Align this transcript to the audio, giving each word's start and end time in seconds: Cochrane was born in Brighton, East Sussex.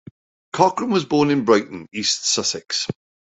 Cochrane 0.51 0.89
was 0.89 1.05
born 1.05 1.29
in 1.29 1.45
Brighton, 1.45 1.87
East 1.93 2.25
Sussex. 2.25 2.87